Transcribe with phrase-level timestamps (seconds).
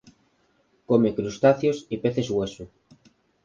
[0.87, 2.65] Come crustáceos y peces hueso.